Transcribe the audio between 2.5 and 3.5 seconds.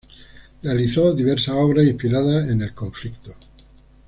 el conflicto.